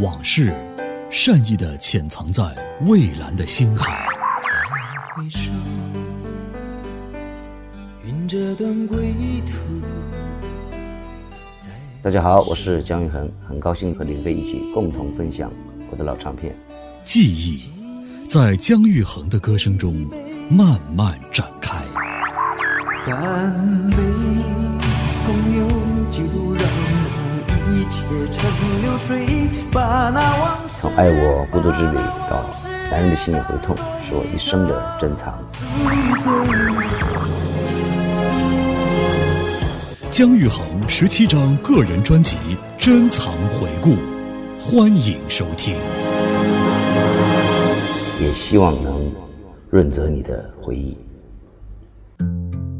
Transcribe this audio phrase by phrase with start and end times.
[0.00, 0.54] 往事，
[1.10, 2.42] 善意的潜藏在
[2.86, 4.06] 蔚蓝的星海。
[4.46, 4.52] 再
[5.14, 5.50] 回首，
[8.02, 9.58] 云这段归途。
[12.02, 15.52] 大家好，我是姜育恒，很高兴和林飞一起共同分享
[15.90, 16.56] 我的老唱片。
[17.04, 17.68] 记忆，
[18.26, 19.94] 在姜育恒的歌声中
[20.50, 21.76] 慢慢展开。
[23.04, 23.96] 干杯，
[25.26, 25.68] 朋友，
[26.08, 26.49] 就让那
[27.72, 28.02] 一切
[28.32, 28.50] 成
[28.82, 29.26] 流水，
[29.70, 31.96] 把那往事从爱我孤独之旅
[32.28, 32.44] 到
[32.90, 35.38] 男人的心也会痛，是我一生的珍藏。
[40.10, 42.36] 姜育恒十七张个人专辑
[42.76, 43.94] 珍藏回顾，
[44.60, 45.76] 欢迎收听。
[48.20, 49.10] 也希望能
[49.70, 50.98] 润泽你的回忆。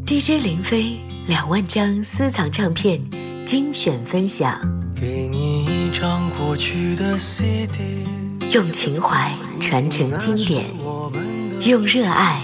[0.05, 3.01] DJ 林飞两万张私藏唱片
[3.47, 4.61] 精选分享，
[6.01, 8.07] 张过去的 CD，
[8.53, 10.65] 用情怀传承经典，
[11.61, 12.43] 用热爱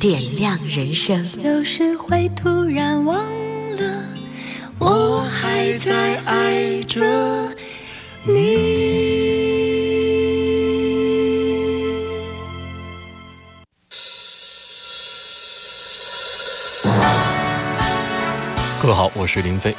[0.00, 1.28] 点亮人生。
[1.42, 3.18] 有时会突然忘
[3.76, 4.02] 了，
[4.78, 7.54] 我还在爱着
[8.24, 8.34] 你。
[18.80, 19.76] 各位好，我是林飞。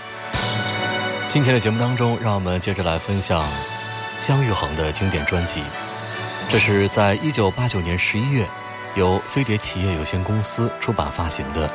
[1.30, 3.45] 今天的节目当中，让我们接着来分享
[4.22, 5.61] 姜育恒的经典专辑。
[6.50, 8.45] 这是在一九八九年十一月
[8.95, 11.70] 由飞碟企业有限公司出版发行的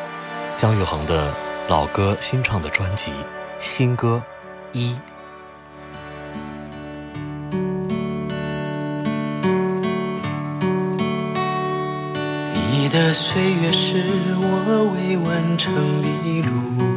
[0.56, 1.33] 姜育恒的
[1.69, 3.12] 老歌新唱的专辑
[3.61, 4.23] 《新歌
[4.73, 4.95] 一》。
[12.73, 14.03] 你的岁月是
[14.41, 16.92] 我未完成的路，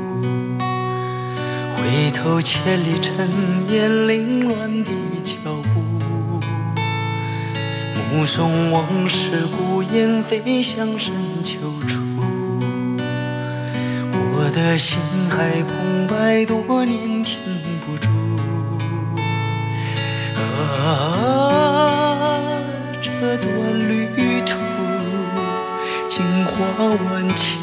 [1.86, 3.30] 回头千里尘
[3.70, 4.90] 烟凌乱的
[5.24, 5.36] 脚
[5.72, 5.84] 步，
[8.12, 12.02] 目送往事孤雁飞向深秋处，
[14.18, 14.98] 我的心
[15.30, 17.38] 还空白，多年停
[17.86, 18.10] 不住。
[20.36, 22.42] 啊，
[23.00, 23.48] 这段
[23.88, 24.58] 旅途。
[26.10, 26.56] 惊花
[27.12, 27.55] 万千，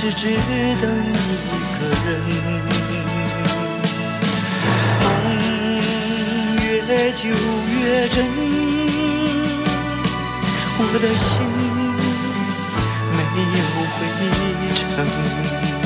[0.00, 1.18] 是只等一
[1.74, 2.08] 个人。
[5.24, 5.26] 梦
[6.62, 6.62] 越
[7.14, 8.16] 久越真，
[10.78, 11.26] 我的心
[13.12, 13.16] 没
[13.58, 13.60] 有
[13.90, 13.98] 灰
[14.72, 15.77] 尘。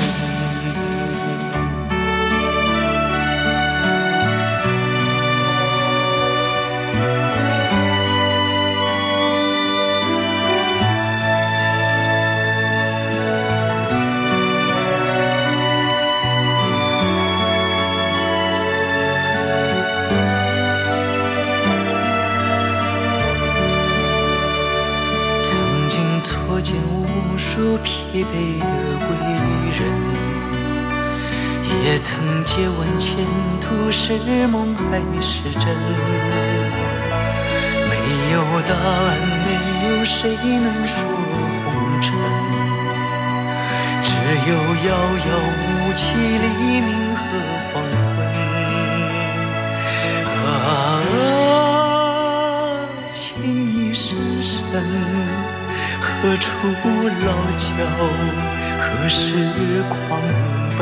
[34.42, 35.62] 是梦还是真。
[37.88, 37.94] 没
[38.32, 38.36] 有
[38.66, 39.16] 答案，
[39.46, 39.46] 没
[39.86, 40.98] 有谁能说
[41.64, 41.70] 红
[42.02, 42.12] 尘，
[44.02, 44.10] 只
[44.50, 44.52] 有
[44.88, 44.90] 遥
[45.28, 45.30] 遥
[45.62, 46.02] 无期
[46.42, 46.46] 黎
[46.80, 47.22] 明和
[47.72, 48.18] 黄昏。
[50.44, 50.50] 啊，
[53.14, 54.60] 情意深深，
[56.00, 56.44] 何处
[57.24, 57.70] 落脚？
[58.80, 59.22] 何时
[59.88, 60.20] 狂
[60.76, 60.80] 奔？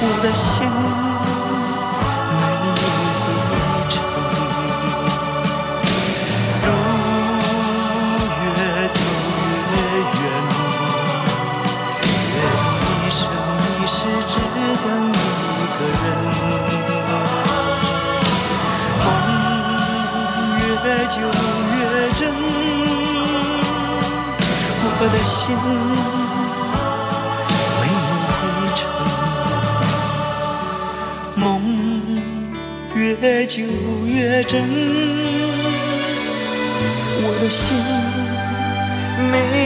[0.00, 0.66] 我的心
[2.30, 2.86] 每一夜
[3.48, 3.58] 回
[3.90, 3.96] 程
[6.62, 6.70] 路
[8.44, 8.46] 越
[8.94, 8.98] 走
[9.64, 9.74] 越
[10.18, 10.20] 远。
[12.34, 12.40] 人
[13.00, 13.20] 一生
[13.74, 13.98] 一世
[14.28, 14.32] 只
[14.84, 16.06] 等一个人。
[19.02, 19.06] 梦
[20.58, 20.70] 越
[21.08, 21.16] 久
[21.74, 21.78] 越
[22.12, 22.20] 真
[24.80, 25.56] 我的心
[33.20, 33.62] 越久
[34.06, 34.62] 越真，
[37.20, 37.66] 我的心
[39.32, 39.57] 没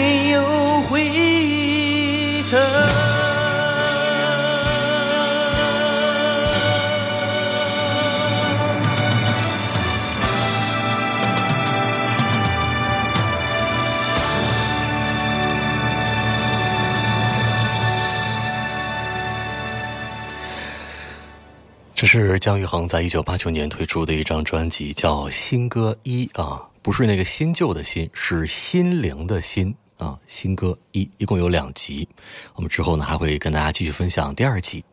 [22.43, 30.19] 姜育恒在一九八九年推出的一张专辑，叫《新歌一》啊，不是那个新旧的“新”，是心灵的“心”啊。
[30.27, 32.09] 新歌一一共有两集，
[32.57, 34.85] 我们之后呢还会跟大家继续分享第二集。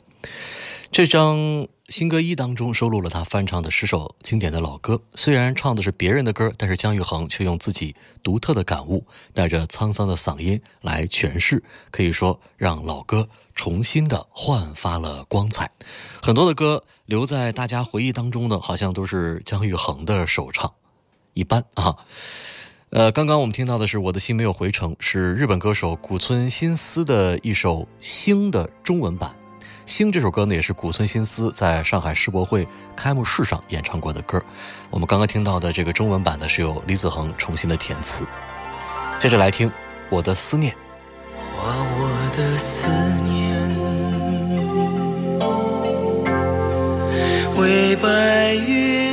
[0.92, 13.30] 这张新歌一当中收录了他翻唱的十首经典的老歌，虽然唱的是别人的歌，但是姜育恒却用自己独特的感悟，带着沧桑的嗓音来诠释，可以说让老歌。
[13.56, 15.70] 重新的焕发了光彩，
[16.24, 20.72] 很多的歌留在大家回忆当中呢，好像都是姜育恒的首唱，
[21.34, 21.98] 一般啊。
[22.92, 29.30] 呃，刚刚我们听到的是《我的心没有回程》，是日本歌手古村新司的一首《星》的中文版。
[29.90, 34.40] 《星》这首歌呢，也是古村新司在上海世博会开幕式上演唱过的歌。
[34.92, 38.24] 我们刚刚听到的这个中文版呢，是由李子恒重新的填词。
[39.18, 39.68] 接着来听
[40.12, 40.72] 《我的思念》。
[41.58, 42.08] 画我
[42.38, 42.88] 的思
[43.24, 43.50] 念，
[47.58, 49.09] 为白云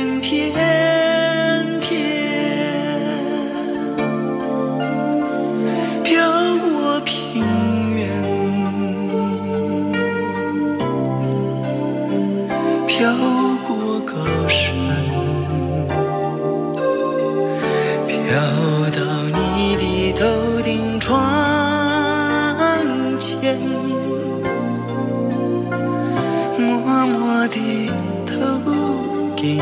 [29.39, 29.61] 给你，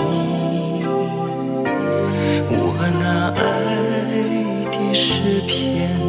[2.47, 2.53] 我
[2.97, 3.41] 那爱
[4.71, 6.04] 的诗篇。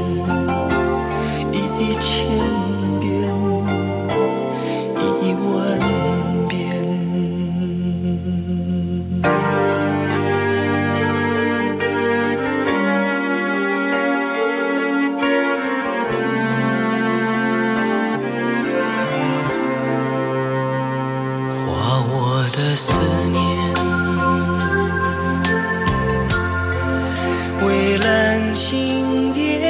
[28.56, 29.60] 心点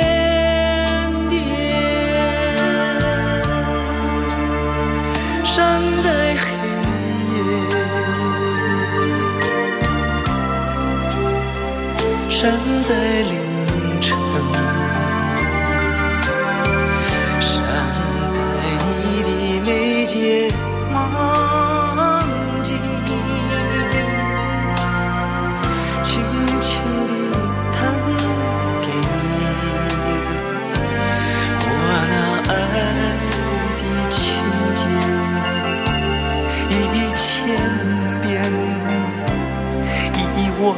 [1.29, 1.35] 点，
[5.45, 6.45] 山在黑
[7.33, 7.37] 夜，
[12.31, 12.45] 山
[12.83, 13.06] 在。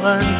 [0.01, 0.38] one.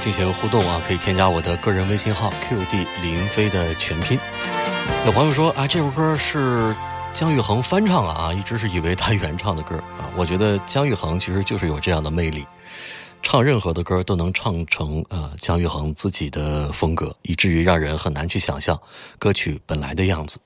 [0.00, 4.18] 进行互动啊，可以添加我的个人微信号 QD 林飞的全拼。
[5.04, 6.74] 有朋友说啊，这首歌是
[7.12, 10.08] 姜育恒翻唱啊，一直是以为他原唱的歌啊。
[10.16, 12.46] 我觉得姜育恒其实就是有这样的魅力，
[13.22, 18.80] 唱任何的歌都能唱成呃姜育恒自己的风格，以至于让人很难去想象
[19.18, 20.38] 歌曲本来的样子。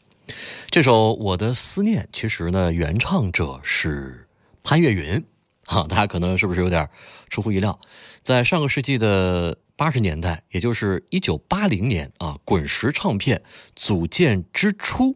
[0.69, 4.27] 这首《我的思念》其实呢，原唱者是
[4.65, 5.25] 潘越云。
[5.67, 6.87] 哈，大家可能是不是有点
[7.31, 7.79] 出乎意料？
[8.25, 13.43] 在上个世纪的八十年代，也就是一九八零年啊，滚石唱片
[13.77, 15.15] 组建之初，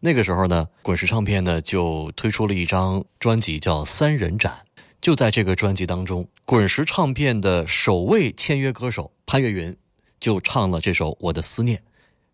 [0.00, 4.52] 那个时候呢，滚石唱片呢就推出了一张专辑，叫《三人展》。
[5.00, 9.76] 就在这个专辑当中，滚石唱片的首位签约歌手潘越云
[10.18, 11.78] 就唱了这首《我的思念》。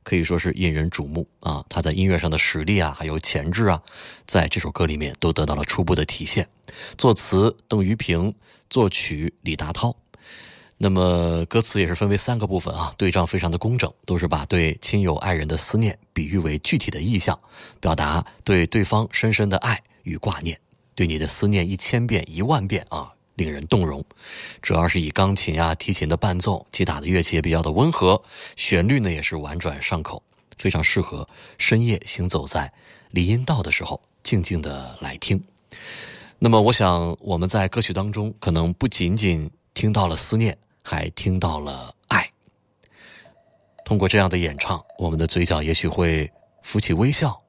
[0.08, 1.62] 可以说是引人瞩目啊！
[1.68, 3.82] 他在音乐上的实力啊，还有潜质啊，
[4.26, 6.48] 在这首歌里面都得到了初步的体现。
[6.96, 8.34] 作词邓于平，
[8.70, 9.94] 作曲李达涛。
[10.78, 17.38] 那么歌词也是分为三个部分啊，对仗非常的工整，都是把对亲友爱人的思念比喻为具体的意象，
[17.78, 20.58] 表达对对方深深的爱与挂念，
[20.94, 23.12] 对你的思念一千遍一万遍啊。
[23.38, 24.04] 令人动容，
[24.61, 28.21] 主要是以钢琴啊、提琴的伴奏，击打的乐器也比较的温和，
[28.57, 30.21] 旋律呢也是婉转上口，
[30.59, 31.26] 非常适合
[31.57, 32.71] 深夜行走在
[33.12, 35.42] 林荫道的时候静静的来听。
[36.40, 42.28] 那么，我想我们在歌曲当中可能不仅仅听到了思念，还听到了爱。
[43.85, 46.30] 通过这样的演唱，我们的嘴角也许会
[46.62, 47.40] 浮起微笑，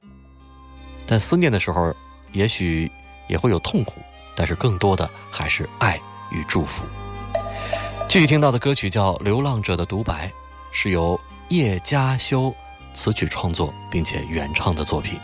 [1.04, 1.92] 但思念的时候，
[2.32, 2.90] 也许
[3.28, 4.00] 也会有痛苦。
[4.40, 6.82] 但是更多的还是爱与祝福。
[8.08, 10.28] 继续听到的歌曲叫《流浪者的独白》，
[10.72, 12.50] 是由叶嘉修
[12.94, 15.20] 词曲创作并且原唱的作品。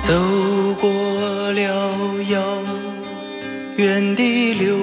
[0.00, 0.14] 走
[0.80, 2.62] 过了遥
[3.78, 4.76] 远的流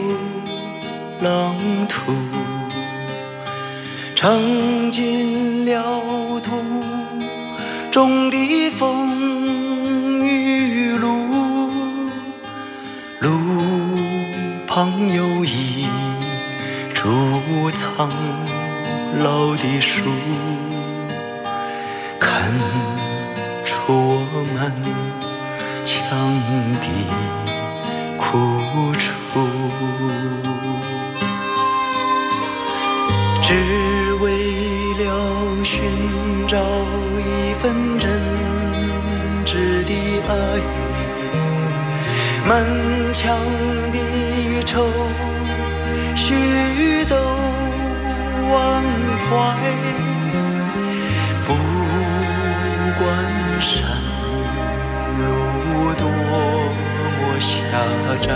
[1.21, 1.55] 浪
[1.87, 2.42] 途。
[4.23, 6.51] 尝尽了途
[7.91, 11.09] 中的风雨路，
[13.19, 13.29] 路
[14.65, 15.85] 旁有一
[16.93, 18.09] 株苍
[19.19, 20.09] 老的树，
[22.17, 22.49] 看
[23.65, 24.71] 出我们
[25.83, 26.17] 强
[26.79, 26.87] 的
[28.17, 29.13] 苦楚。
[40.27, 40.31] 爱，
[42.47, 42.51] 满
[43.13, 43.21] 腔
[43.91, 43.97] 的
[44.65, 44.87] 愁
[46.15, 47.15] 绪都
[48.51, 48.83] 忘
[49.25, 49.31] 怀。
[51.45, 51.49] 不
[52.97, 53.01] 管
[53.59, 53.71] 山
[55.19, 55.21] 路
[55.97, 57.47] 多么狭
[58.21, 58.27] 窄，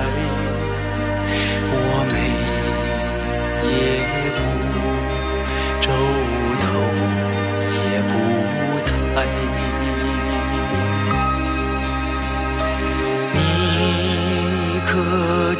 [14.97, 15.03] 可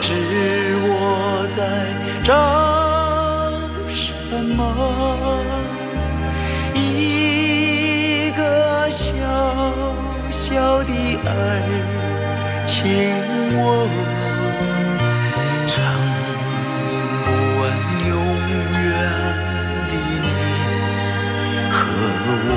[0.01, 0.07] 知
[0.81, 1.61] 我在
[2.23, 2.33] 找
[3.87, 4.11] 什
[4.57, 4.59] 么？
[6.73, 9.05] 一个小
[10.31, 10.91] 小的
[11.23, 11.29] 爱
[12.65, 12.73] 情。
[13.59, 13.61] 我
[15.67, 15.73] 唱
[17.23, 17.25] 不
[17.59, 17.63] 完
[18.09, 18.11] 永
[18.81, 18.85] 远
[19.87, 19.91] 的
[20.23, 20.25] 你
[21.71, 21.75] 和
[22.49, 22.56] 我。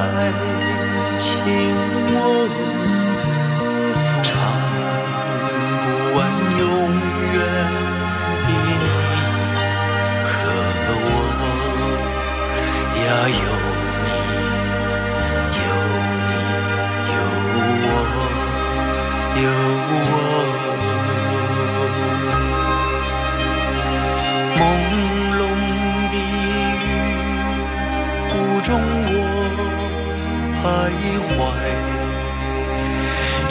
[0.00, 0.32] 爱
[1.18, 1.30] 情
[2.12, 2.69] 我也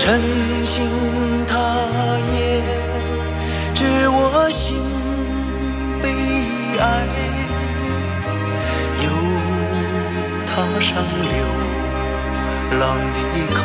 [0.10, 0.20] 晨
[0.64, 0.90] 星
[1.46, 1.54] 它
[2.34, 2.64] 也
[3.76, 4.76] 知我心
[6.02, 6.04] 悲
[6.80, 6.84] 哀，
[9.04, 9.08] 有
[10.48, 10.50] 踏
[10.80, 10.90] 上
[11.22, 11.30] 流
[12.80, 12.82] 浪
[13.14, 13.18] 的
[13.54, 13.58] 坎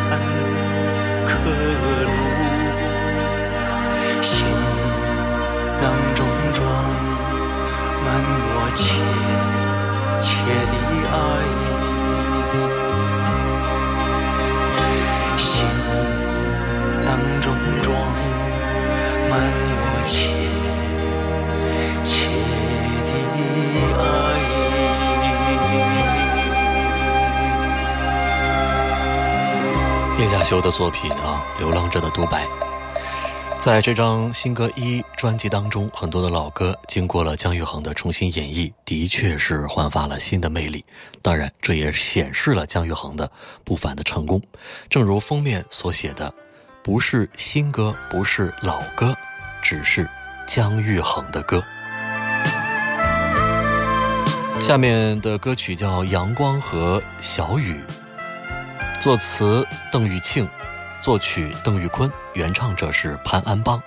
[1.27, 1.33] 坷
[2.05, 2.07] 路。
[4.21, 4.31] 心
[5.81, 5.83] 囊
[6.15, 6.21] 中
[6.53, 6.61] 装
[8.05, 8.07] 满
[8.53, 8.83] 我切
[10.21, 10.29] 切
[10.69, 10.73] 的
[11.09, 11.17] 爱，
[17.45, 17.95] 中装
[19.29, 20.33] 满我切
[22.03, 22.27] 切
[23.05, 23.13] 的
[24.01, 24.03] 爱。
[30.19, 32.47] 叶嘉修的作品啊，《流浪者的独白》。
[33.59, 40.83] 在这张新歌一专辑当中，很多的老歌经过了姜育恒的重新演绎，的确是焕发了新的魅力。
[41.21, 43.31] 当然，这也显示了姜育恒的
[43.65, 44.41] 不凡的成功。
[44.89, 46.33] 正如封面所写的，
[46.85, 49.17] 不是新歌，不是老歌，
[49.63, 50.07] 只是
[50.47, 51.65] 姜育恒的歌。
[54.61, 57.81] 下面的歌曲叫《阳光和小雨》，
[59.01, 60.47] 作词邓玉庆。
[61.01, 63.83] 作曲邓玉坤，原唱者是潘安邦。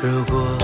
[0.00, 0.57] 如果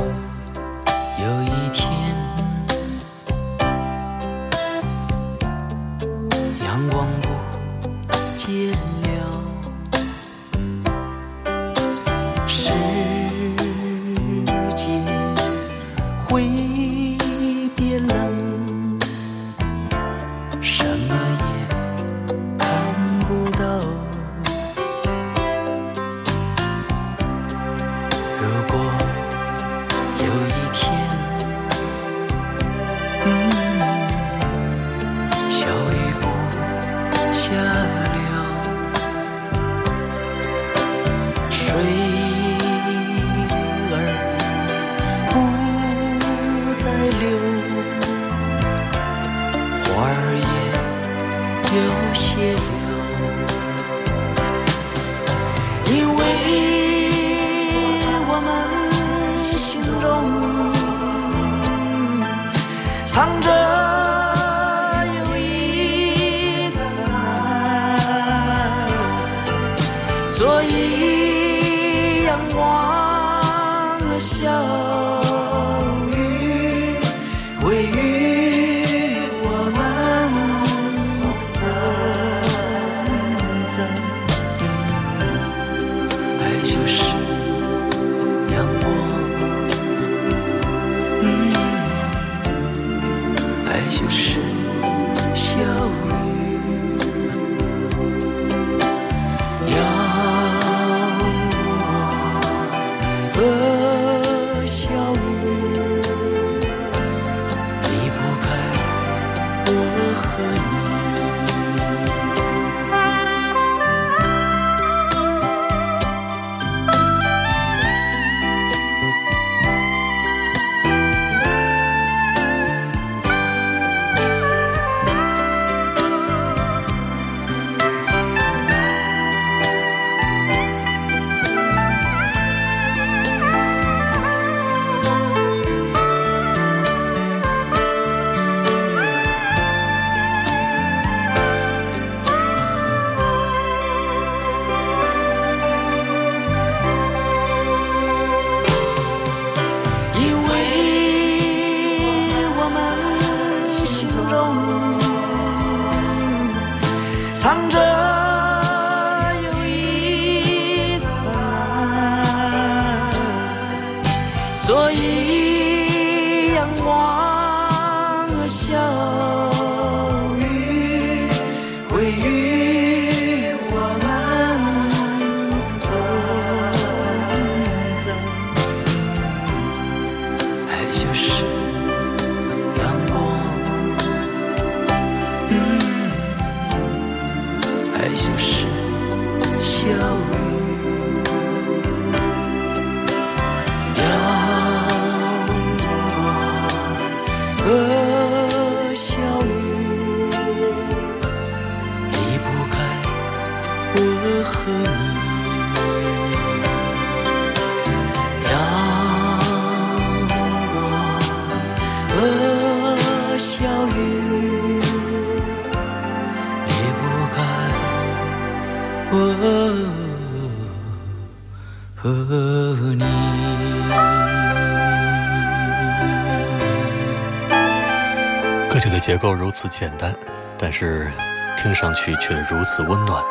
[229.14, 230.12] 结构如此简单，
[230.59, 231.09] 但是
[231.57, 233.22] 听上去却如此温暖。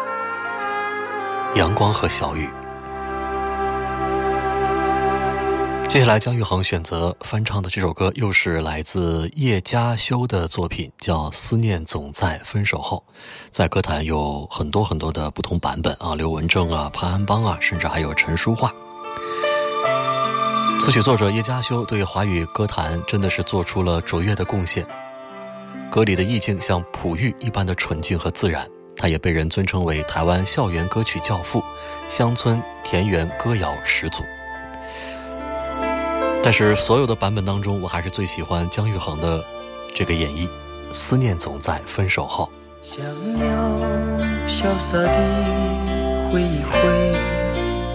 [1.56, 2.48] 阳光和小雨。
[5.90, 13.04] 接下来，姜育恒选择翻唱的这首歌，又是来自叶佳修的作品，叫《思念总在分手后》。
[13.52, 18.72] 在歌坛有很多很多的不同版本啊，刘文正啊、潘安邦啊，甚至还有陈淑桦。
[20.80, 24.88] 词曲作者叶佳修对华语歌坛真的是做出了卓越的贡献。
[25.92, 31.64] 歌里的意境像璞玉一般的纯净和自然，他也被人尊称为台湾校园歌曲教父，
[32.08, 34.24] 乡村田园歌谣始祖。
[36.44, 39.44] 但是所有的版本当中，我还是最喜欢姜育恒的
[39.96, 40.48] 这个演绎，
[40.94, 42.50] 《思念总在分手后》。
[42.86, 43.06] 想
[43.40, 43.70] 要
[44.46, 47.14] 潇洒地挥一挥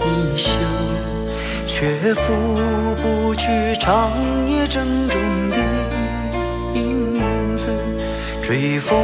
[0.03, 0.49] 衣袖，
[1.67, 2.33] 却拂
[3.03, 4.11] 不去长
[4.49, 5.57] 夜正中的
[6.73, 7.08] 影
[7.59, 7.69] 子，
[8.41, 8.97] 追风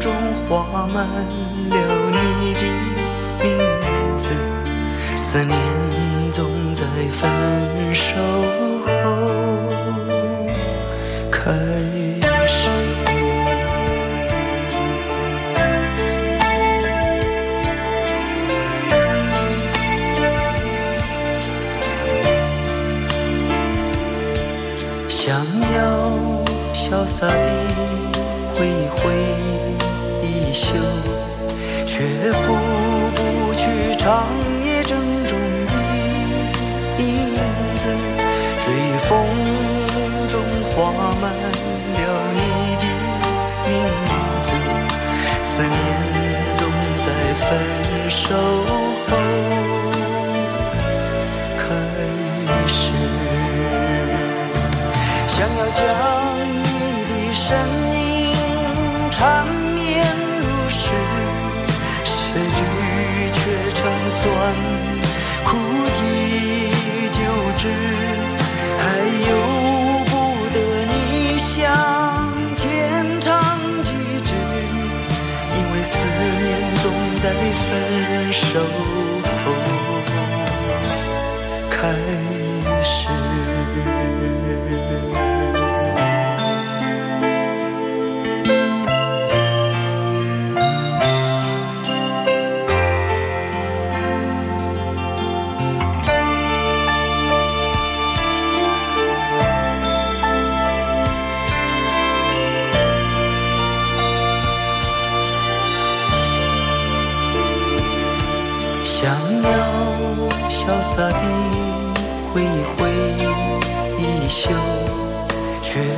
[0.00, 0.12] 中
[0.48, 1.76] 画满了
[2.40, 2.60] 你的
[3.44, 4.30] 名字，
[5.14, 5.56] 思念。
[6.30, 8.16] 总在分手
[9.04, 9.63] 后
[27.04, 27.34] 潇洒地
[28.54, 29.12] 挥一挥
[30.22, 30.74] 衣袖，
[31.84, 32.56] 却拂
[33.14, 33.18] 不
[33.54, 34.26] 去长
[34.64, 35.38] 夜正中。
[38.60, 38.72] 追
[39.06, 39.10] 风
[40.26, 40.40] 中
[40.70, 40.90] 画
[41.20, 41.46] 满了
[41.92, 42.82] 你的
[43.68, 43.70] 名
[44.40, 44.48] 字，
[45.44, 45.72] 思念
[46.56, 46.60] 总
[46.96, 47.04] 在
[47.44, 47.46] 分
[48.08, 48.24] 手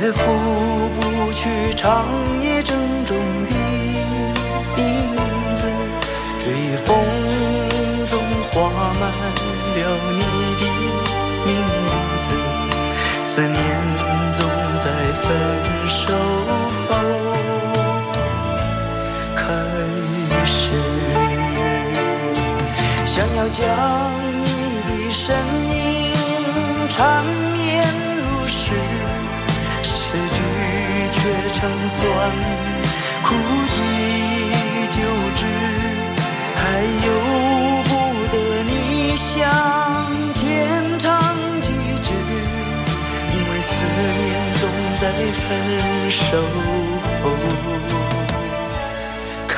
[0.07, 2.05] 却拂不去长
[2.41, 3.51] 夜正中的
[4.77, 4.83] 影
[5.53, 5.67] 子。
[6.39, 6.95] 追风
[8.05, 8.17] 中
[8.49, 9.83] 画满了
[10.15, 10.21] 你
[10.61, 10.63] 的
[11.45, 11.49] 名
[12.21, 12.27] 字，
[13.21, 13.59] 思念
[14.31, 14.39] 总
[14.77, 14.85] 在
[15.23, 15.25] 分
[15.89, 15.99] 手
[16.87, 16.91] 后
[19.35, 19.43] 开
[20.45, 20.55] 始。
[23.05, 23.65] 想要将。
[25.09, 25.75] 身影
[26.89, 27.66] 缠绵
[31.27, 31.99] 却成酸，
[33.23, 33.35] 苦
[33.75, 33.79] 的
[34.89, 34.95] 就
[35.35, 35.45] 知，
[36.55, 36.61] 还
[37.05, 37.07] 由
[37.83, 37.91] 不
[38.31, 38.71] 得你
[39.17, 39.35] 向
[40.33, 40.39] 天
[40.97, 42.13] 长几指，
[43.33, 43.75] 因为思
[44.23, 44.61] 念总
[45.01, 45.45] 在分
[46.09, 46.21] 手
[47.21, 47.25] 后
[49.49, 49.57] 开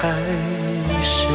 [1.03, 1.27] 始。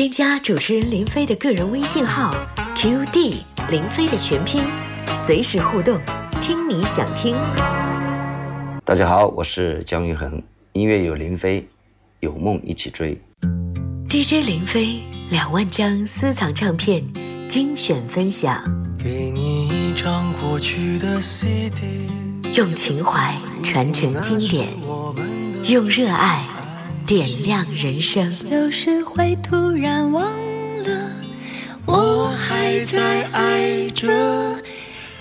[0.00, 2.34] 添加主持人林飞的个人微信号
[2.74, 3.34] QD
[3.68, 4.64] 林飞的全拼，
[5.12, 6.00] 随时互动，
[6.40, 7.36] 听你想听。
[8.82, 11.68] 大家好，我是姜育恒，音乐有林飞，
[12.20, 13.20] 有梦一起追。
[14.08, 17.04] DJ 林飞两万张私藏唱片
[17.46, 18.58] 精选分享，
[18.98, 22.08] 给你一张过去的 CD，
[22.54, 24.66] 用情怀传承经典，
[25.66, 26.46] 用热爱。
[27.10, 30.22] 点亮人生，有时会突然忘
[30.84, 31.10] 了，
[31.84, 34.06] 我还在爱着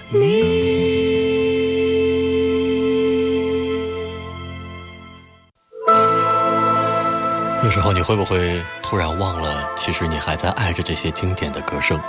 [0.10, 0.20] 你。
[7.64, 12.00] 有时候你会不会突然忘了，其实你还在爱着这些经典的歌声？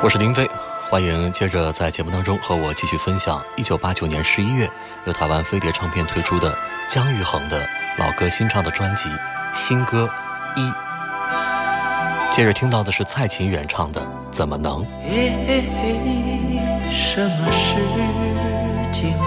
[0.00, 0.48] 我是林飞，
[0.88, 4.70] 欢迎接着在节目当中和我继续分享一九八九年十一月
[5.06, 6.56] 由台湾飞碟唱片推出的
[6.88, 7.68] 姜育恒的
[7.98, 9.08] 老歌新唱的专辑
[9.52, 10.08] 《新歌
[10.54, 10.60] 一》。
[12.32, 14.82] 接着听到的是蔡琴原唱的《怎么能》。
[15.02, 17.74] 嘿嘿嘿，什么是
[18.92, 19.24] 寂寞？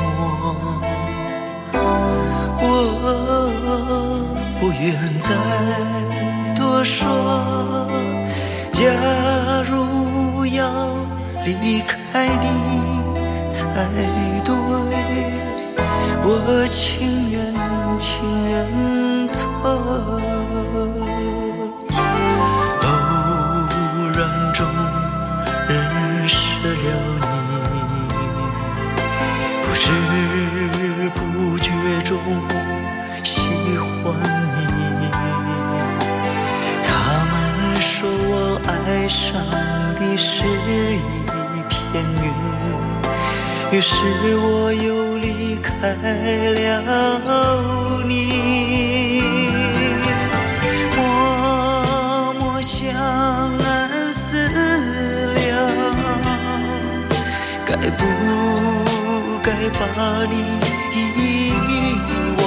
[2.61, 2.63] 我
[4.59, 5.35] 不愿再
[6.55, 7.07] 多说。
[8.71, 8.85] 假
[9.69, 10.69] 如要
[11.43, 12.47] 离开你
[13.51, 13.65] 才
[14.45, 14.55] 对，
[16.23, 17.48] 我情愿
[17.99, 19.43] 情人错。
[22.81, 22.87] 偶
[24.15, 24.19] 然
[24.53, 24.65] 中
[25.67, 25.69] 认
[26.27, 26.35] 识
[26.65, 26.91] 了你，
[29.63, 29.85] 不知
[31.15, 31.19] 不
[31.59, 31.67] 觉
[32.03, 32.09] 中
[33.23, 33.31] 喜
[33.77, 34.05] 欢
[34.55, 34.59] 你。
[36.85, 36.89] 他
[37.29, 37.31] 们
[37.81, 38.31] 说我
[38.65, 38.69] 爱
[39.07, 39.19] 上
[39.95, 41.07] 的是一
[41.67, 41.77] 片
[42.23, 42.25] 云，
[43.71, 43.93] 于是
[44.35, 45.71] 我又离开
[46.53, 49.21] 了你。
[50.97, 52.91] 默默相
[53.59, 54.49] 安思
[55.35, 55.37] 量。
[57.63, 58.01] 该不
[59.43, 60.33] 该把你
[60.95, 61.53] 遗
[62.37, 62.43] 忘？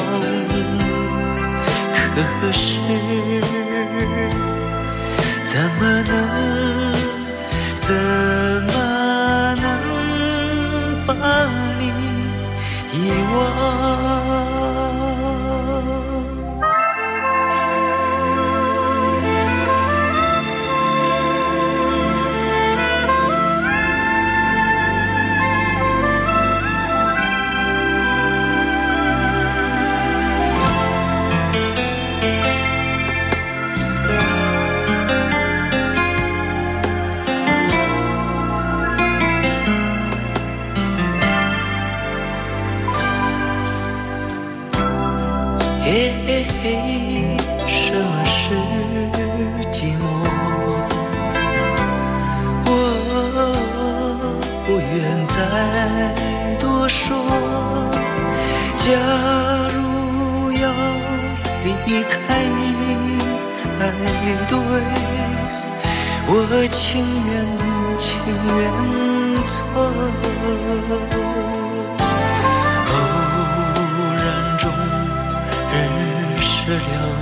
[1.94, 2.20] 可
[2.52, 2.60] 是
[5.48, 6.10] 怎么能，
[64.22, 64.56] 才对，
[66.28, 66.30] 我
[66.68, 67.32] 情愿
[67.98, 68.08] 情
[68.56, 68.60] 愿
[69.44, 69.52] 错。
[72.88, 72.94] 偶
[74.16, 74.24] 然
[74.58, 74.62] 中
[75.72, 75.74] 认
[76.38, 76.74] 识了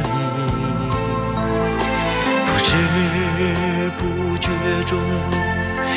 [0.05, 0.09] 你，
[2.45, 2.69] 不知
[3.97, 4.01] 不
[4.37, 4.45] 觉
[4.85, 4.93] 中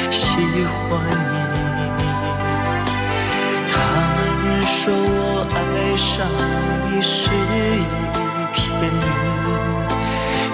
[0.10, 0.16] 喜
[0.64, 1.36] 欢你。
[3.70, 3.76] 他
[4.16, 4.18] 们
[4.64, 5.20] 说我
[5.52, 5.56] 爱
[5.98, 6.08] 上
[6.88, 7.84] 你是一
[8.54, 8.98] 片云，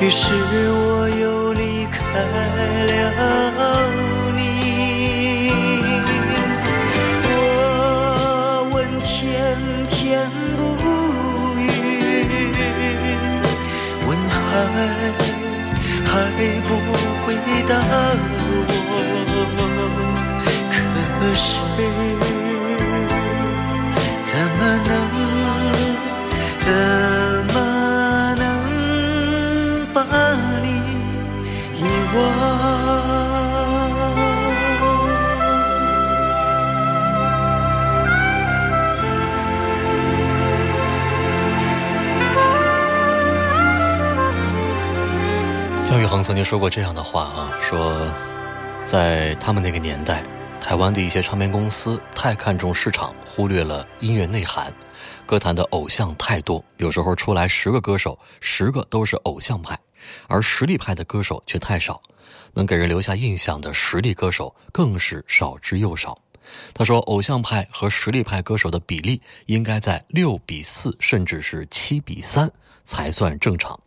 [0.01, 0.33] 于是
[0.71, 4.18] 我又离开了。
[46.39, 48.09] 经说过这样的话啊，说，
[48.85, 50.23] 在他们那个年代，
[50.61, 54.73] 台湾的一些唱片公司太看重市场，忽略了音乐内涵。
[55.25, 59.77] 歌坛的偶像太多，有时候出来十个歌手，十个都是偶像派，
[60.29, 62.01] 而实力派的歌手却太少，
[62.53, 66.17] 能给人留下印象的实力歌手更是少之又少。
[66.73, 72.49] 他说，偶像派和实力派歌手的比例应该在六比四，甚至是七比三
[72.85, 73.77] 才算正常。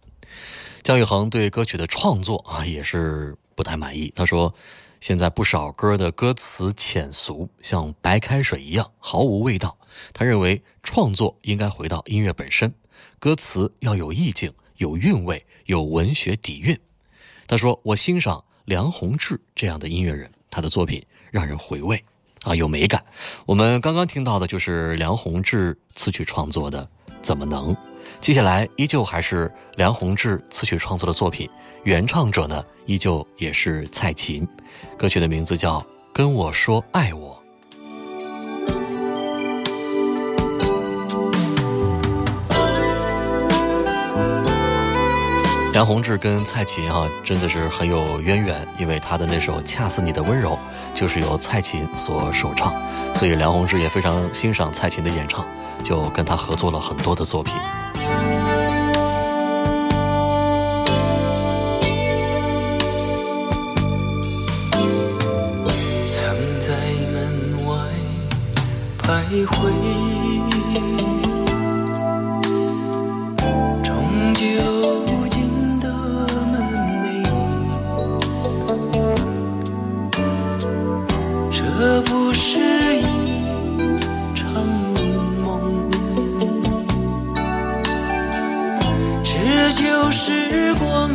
[0.82, 4.12] 姜育恒对歌曲的创作啊也是不太满意。
[4.16, 4.52] 他说，
[5.00, 9.78] 现在不少歌的歌词浅俗，像白开水一样毫无味道。
[10.12, 12.74] 他认为创作应该回到音乐本身，
[13.20, 16.76] 歌词要有意境、有韵味、有文学底蕴。
[17.46, 22.02] 他说，我欣赏梁鸿志这样的音乐人，他的作品让人回味
[22.42, 23.04] 啊有美感。
[23.46, 26.84] 我们刚刚听到的就是梁鸿志词曲创作的
[27.22, 27.72] 《怎么能》。
[28.20, 31.48] 接下来依旧还是梁鸿志词曲创作的作品，
[31.84, 34.46] 原唱者呢依旧也是蔡琴，
[34.96, 35.80] 歌曲的名字叫
[36.12, 37.30] 《跟我说爱我》。
[45.72, 50.50] 梁宏志跟蔡琴哈真的是很有渊源，因为他的那首《恰似你的温柔》
[50.94, 52.74] 就是由蔡琴所首唱，
[53.14, 55.46] 所以梁宏志也非常欣赏蔡琴的演唱，
[55.82, 57.54] 就跟他合作了很多的作品。
[66.08, 66.20] 曾
[66.60, 66.70] 在
[67.12, 67.16] 门
[67.66, 67.70] 外
[69.02, 69.06] 徘
[69.46, 69.52] 徊
[73.82, 74.71] 终究
[90.12, 91.10] 时光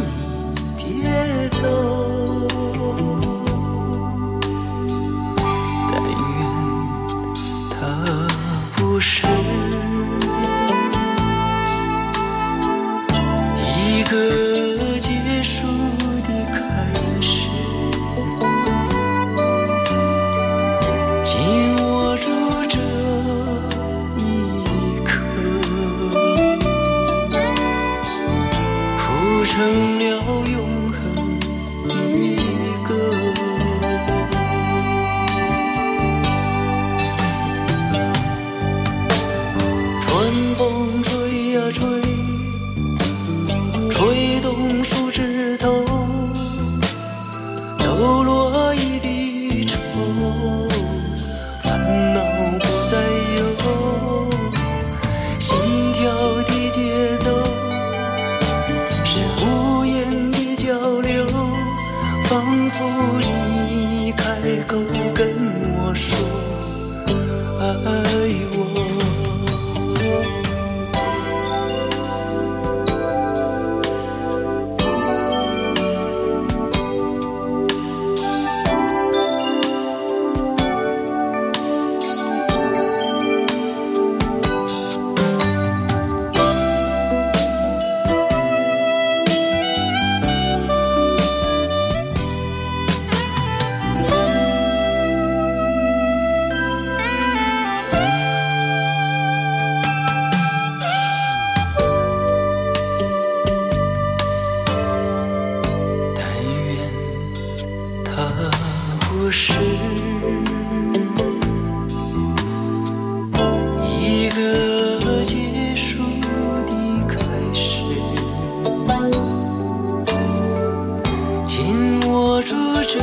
[122.90, 122.98] 这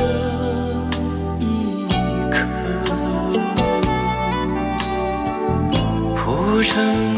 [1.39, 1.85] 一
[2.31, 2.39] 刻
[6.15, 7.14] 铺成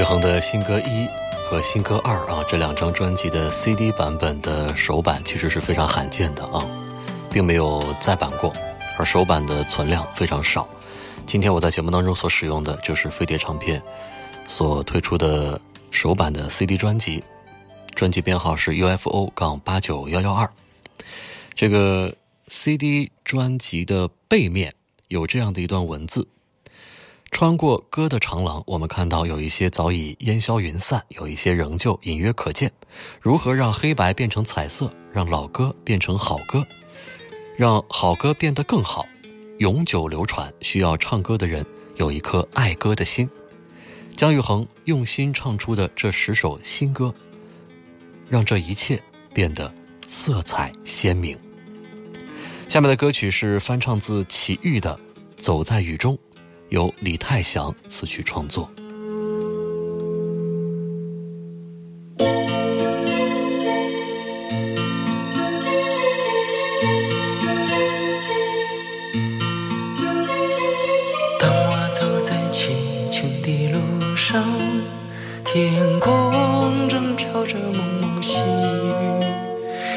[0.00, 0.40] 宇恒的。
[0.40, 1.06] 新歌一
[1.44, 6.66] 和新歌二啊，这两张专辑的 CD 版本的首版其实是非常罕见的啊，
[7.30, 8.50] 并没有再版过，
[8.96, 10.66] 而首版的存量非常少。
[11.26, 13.82] 今天我在节目当中所使用的就是飞碟唱片
[14.46, 17.22] 所推出的首版的 CD 专辑，
[17.94, 20.50] 专辑编号是 UFO 杠八九幺幺二。
[21.54, 22.14] 这个
[22.48, 24.74] CD 专辑的背面
[25.08, 26.26] 有这样的一段文字。
[27.30, 32.70] 穿过歌的长廊，我们看到有一些早已烟消云散，有一些仍旧隐约可见。
[33.20, 36.66] 如何让黑白变成彩色，让老歌变成好歌，
[37.56, 39.06] 让好歌变得更好，
[39.58, 40.52] 永久流传？
[40.60, 41.64] 需要唱歌的人
[41.96, 43.30] 有一颗爱歌的心。
[44.14, 47.14] 姜育恒用心唱出的这十首新歌，
[48.28, 49.02] 让这一切
[49.32, 49.72] 变得
[50.06, 51.38] 色彩鲜明。
[52.68, 54.98] 下面的歌曲是翻唱自齐豫的
[55.40, 56.14] 《走在雨中》。
[56.70, 58.70] 由李泰祥词曲创作。
[71.38, 72.76] 当我走在青
[73.10, 74.44] 青的路上，
[75.44, 78.44] 天空正飘着蒙蒙细雨，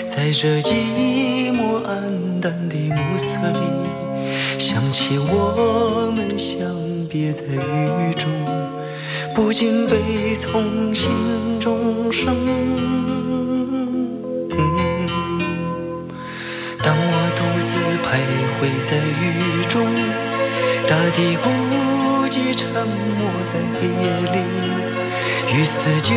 [0.07, 3.59] 在这寂寞暗淡的暮色里，
[4.93, 6.69] 起我们相
[7.09, 8.29] 别在雨中，
[9.33, 11.09] 不禁悲从心
[11.59, 12.37] 中生。
[16.77, 17.73] 当我独自
[18.05, 18.21] 徘
[18.59, 19.83] 徊在雨中，
[20.87, 21.49] 大地孤
[22.27, 22.69] 寂沉
[23.17, 23.19] 没
[23.49, 24.37] 在黑夜里，
[25.57, 26.13] 雨丝就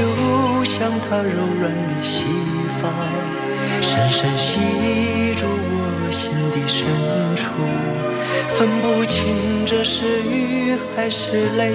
[0.65, 2.25] 像它柔软的细
[2.79, 2.93] 发，
[3.81, 4.61] 深深吸
[5.35, 6.85] 住我心的深
[7.37, 7.46] 处，
[8.59, 11.73] 分不清这是雨还是泪。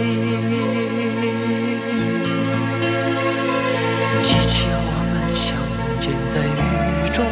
[4.24, 5.56] 记起我们相
[6.00, 7.24] 见在雨中。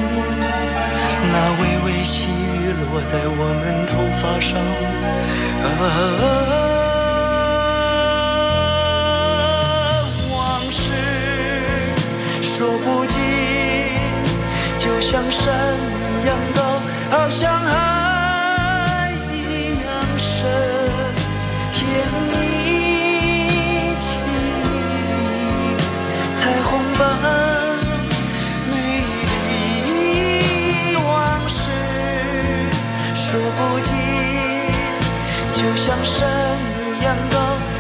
[1.31, 3.91] 那微微细雨落在我们头
[4.21, 4.49] 发上，
[5.65, 5.67] 啊，
[10.31, 10.37] 往
[10.69, 10.77] 事
[12.43, 13.17] 说不尽，
[14.77, 15.41] 就像山
[16.21, 16.61] 一样高，
[17.09, 17.98] 好像海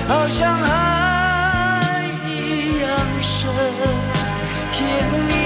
[0.09, 2.89] 好像海一样
[3.21, 3.47] 深，
[4.71, 5.38] 甜蜜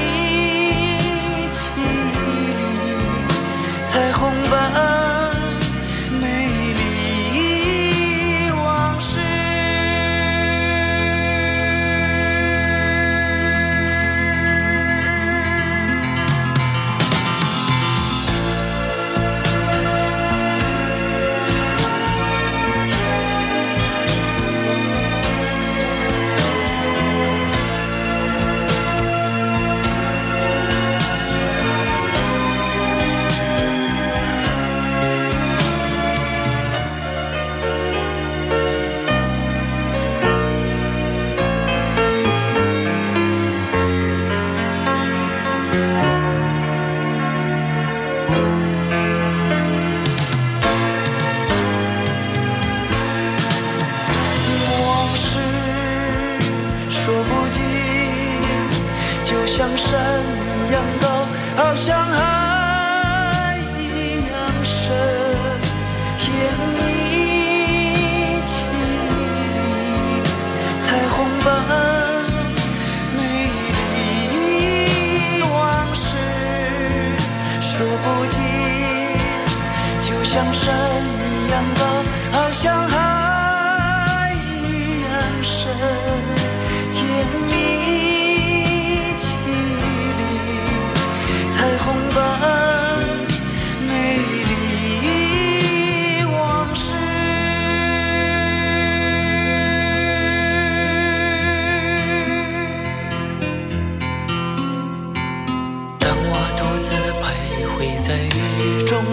[108.93, 109.03] 中，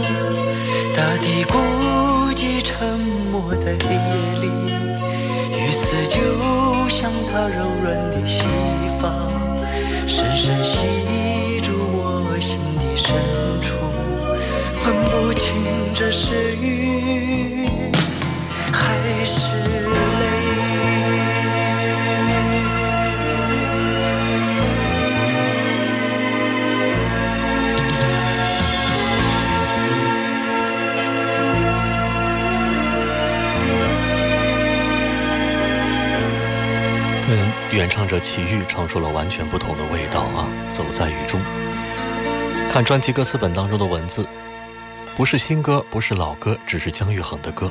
[0.95, 1.43] 大地
[38.11, 40.48] 原唱者齐豫唱出了完全不同的味道啊！
[40.72, 41.40] 走在雨中，
[42.68, 44.26] 看专辑歌词本当中的文字，
[45.16, 47.70] 不是新歌，不是老歌，只是姜育恒的歌。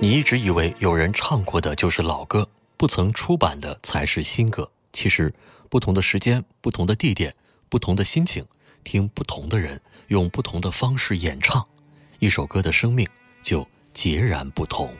[0.00, 2.46] 你一直以为有人唱过的就是老歌，
[2.76, 4.70] 不曾出版的才是新歌。
[4.92, 5.32] 其实，
[5.70, 7.34] 不同的时间、不同的地点、
[7.70, 8.44] 不同的心情，
[8.82, 11.64] 听不同的人用不同的方式演唱，
[12.18, 13.08] 一首歌的生命
[13.42, 14.90] 就截然不同。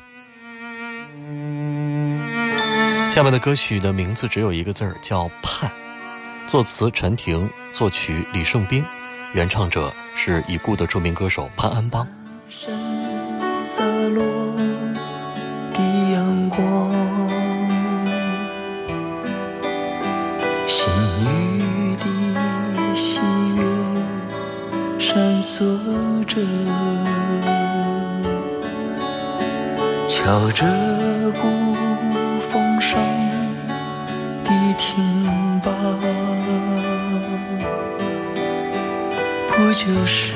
[3.14, 5.70] 下面的歌曲的名字只有一个字儿，叫《盼》，
[6.48, 8.84] 作词陈婷，作曲李胜斌，
[9.32, 12.04] 原唱者是已故的著名歌手潘安邦。
[12.48, 12.76] 深
[13.62, 14.24] 色落
[15.72, 15.78] 的
[16.12, 16.92] 阳光，
[20.66, 20.92] 新
[21.22, 23.20] 雨的喜
[23.54, 23.62] 悦
[24.98, 26.40] 闪烁着，
[30.08, 30.64] 敲着
[31.40, 31.73] 鼓
[34.76, 35.72] 听吧，
[39.48, 40.32] 不就是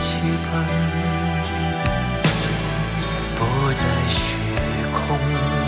[0.00, 0.18] 期
[0.50, 0.64] 盼
[3.36, 4.38] 不再虚
[4.94, 5.59] 空。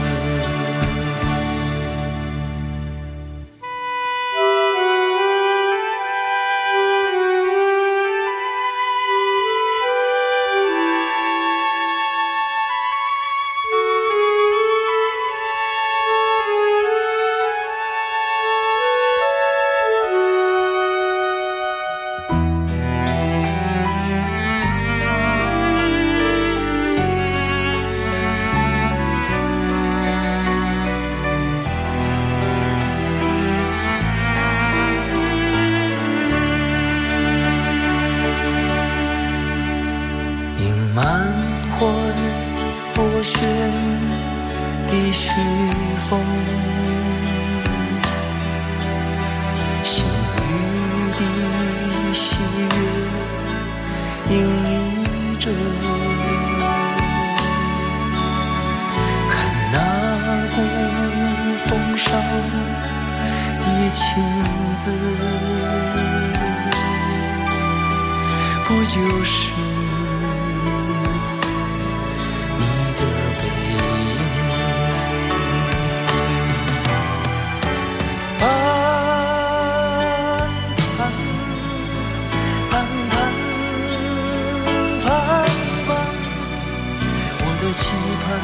[87.62, 87.92] 的期
[88.24, 88.40] 盼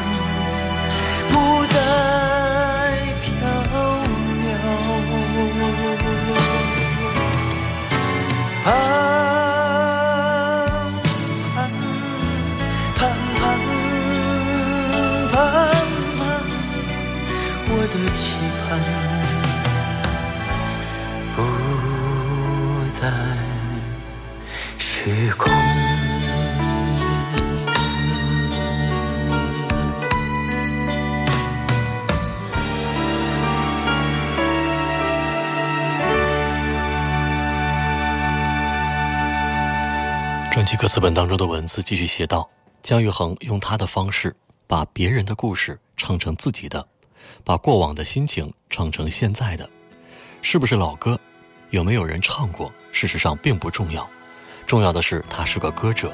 [1.29, 2.08] 不得
[40.79, 42.49] 歌词本当中的文字继续写道：
[42.81, 44.33] 姜育恒用他的方式，
[44.65, 46.87] 把别人的故事唱成自己的，
[47.43, 49.69] 把过往的心情唱成现在的。
[50.41, 51.19] 是不是老歌？
[51.71, 52.71] 有没有人唱过？
[52.93, 54.09] 事实上并不重要，
[54.65, 56.13] 重要的是他是个歌者，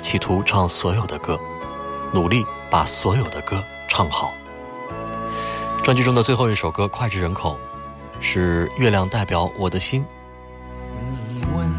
[0.00, 1.38] 企图唱所有的歌，
[2.14, 4.32] 努力把所有的歌唱好。
[5.84, 7.60] 专辑中的最后一首歌脍炙人口，
[8.22, 10.02] 是《月亮代表我的心》。
[11.28, 11.70] 你问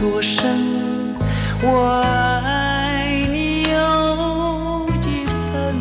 [0.00, 0.50] 多深
[1.62, 2.00] 我
[2.42, 5.76] 爱你有几分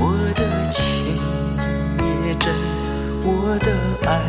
[0.00, 1.18] 我的情
[2.24, 2.74] 也真。
[3.26, 3.72] 我的
[4.08, 4.20] 爱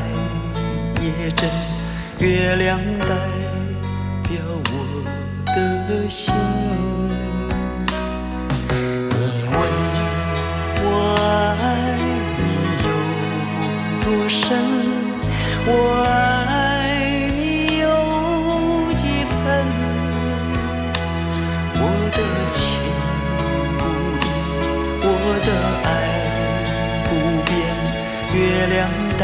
[1.02, 1.50] 也真
[2.20, 3.16] 月亮代
[4.24, 4.40] 表
[4.72, 6.65] 我的心。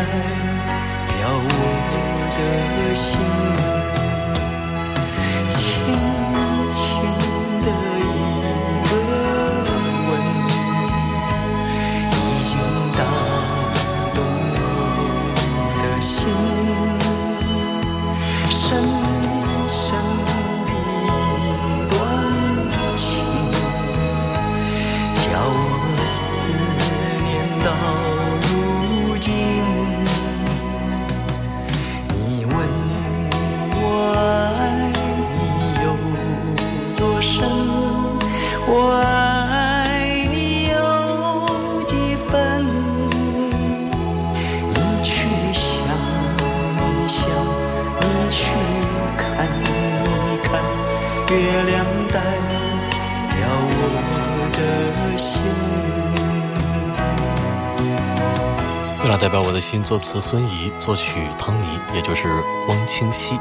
[0.01, 0.30] 亮
[59.72, 62.28] 亮代表我的心，作词孙怡，作曲汤尼，也就是
[62.67, 63.39] 汪清溪。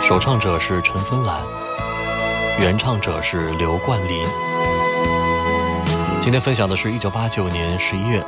[0.00, 1.40] 首唱者是陈芬兰，
[2.58, 4.26] 原唱者是刘冠霖。
[6.22, 8.24] 今天分享的是一九八九年十一月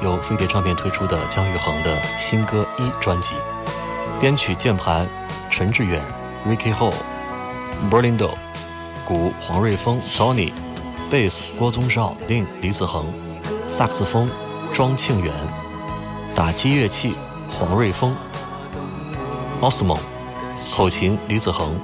[0.00, 3.34] 由飞碟唱片推出的姜育恒的新歌一专辑，
[4.20, 5.08] 编曲键盘
[5.50, 6.00] 陈志远、
[6.46, 6.92] Ricky Ho、
[7.90, 8.30] Berlindo，
[9.04, 10.52] 鼓黄瑞峰、Tony，
[11.10, 13.12] 贝斯郭宗绍、令李子恒，
[13.66, 14.30] 萨克斯风
[14.72, 15.32] 庄庆元，
[16.38, 17.16] 打击乐器
[17.50, 18.14] 黄瑞峰、
[19.60, 19.98] Osmo，
[20.72, 21.80] 口琴李子恒，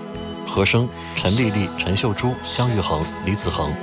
[0.46, 3.74] 和声陈丽丽、陈秀珠、姜育恒、李子恒。